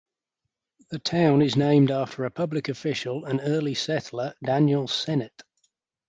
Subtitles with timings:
[0.89, 5.43] The town is named after a public official and early settler, Daniel Sennett.